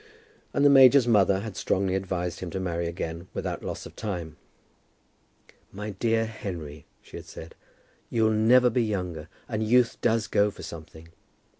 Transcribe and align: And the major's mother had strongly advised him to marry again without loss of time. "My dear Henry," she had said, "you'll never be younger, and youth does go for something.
And 0.51 0.65
the 0.65 0.69
major's 0.71 1.07
mother 1.07 1.41
had 1.41 1.55
strongly 1.55 1.93
advised 1.93 2.39
him 2.39 2.49
to 2.49 2.59
marry 2.59 2.87
again 2.87 3.27
without 3.35 3.63
loss 3.63 3.85
of 3.85 3.95
time. 3.95 4.35
"My 5.71 5.91
dear 5.91 6.25
Henry," 6.25 6.87
she 7.03 7.17
had 7.17 7.27
said, 7.27 7.53
"you'll 8.09 8.31
never 8.31 8.71
be 8.71 8.81
younger, 8.83 9.29
and 9.47 9.61
youth 9.61 10.01
does 10.01 10.25
go 10.25 10.49
for 10.49 10.63
something. 10.63 11.09